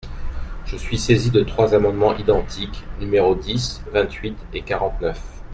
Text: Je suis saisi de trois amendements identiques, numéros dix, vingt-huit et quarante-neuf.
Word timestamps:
Je 0.65 0.77
suis 0.77 0.97
saisi 0.97 1.29
de 1.29 1.43
trois 1.43 1.75
amendements 1.75 2.17
identiques, 2.17 2.85
numéros 2.99 3.35
dix, 3.35 3.83
vingt-huit 3.93 4.35
et 4.51 4.63
quarante-neuf. 4.63 5.21